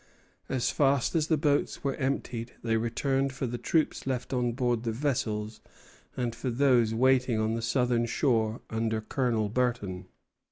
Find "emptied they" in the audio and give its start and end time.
1.93-2.75